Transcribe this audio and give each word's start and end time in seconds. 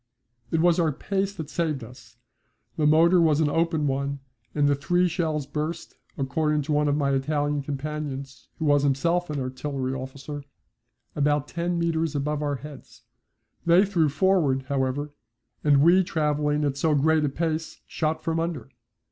It 0.49 0.61
was 0.61 0.79
our 0.79 0.91
pace 0.91 1.31
that 1.35 1.51
saved 1.51 1.83
us. 1.83 2.17
The 2.75 2.87
motor 2.87 3.21
was 3.21 3.39
an 3.39 3.51
open 3.51 3.85
one, 3.85 4.19
and 4.55 4.67
the 4.67 4.73
three 4.73 5.07
shells 5.07 5.45
burst, 5.45 5.93
according 6.17 6.63
to 6.63 6.71
one 6.71 6.87
of 6.87 6.95
my 6.95 7.11
Italian 7.11 7.61
companions 7.61 8.47
who 8.57 8.65
was 8.65 8.81
himself 8.81 9.29
an 9.29 9.39
artillery 9.39 9.93
officer, 9.93 10.43
about 11.15 11.47
ten 11.47 11.77
metres 11.77 12.15
above 12.15 12.41
our 12.41 12.55
heads. 12.55 13.03
They 13.63 13.85
threw 13.85 14.09
forward, 14.09 14.63
however, 14.69 15.13
and 15.63 15.83
we 15.83 16.03
travelling 16.03 16.65
at 16.65 16.77
so 16.77 16.95
great 16.95 17.23
a 17.23 17.29
pace 17.29 17.79
shot 17.85 18.23
from 18.23 18.39
under. 18.39 18.71